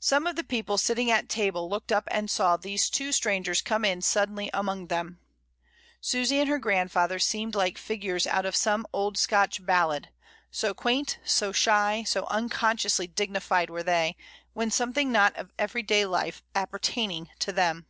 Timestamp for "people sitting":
0.42-1.12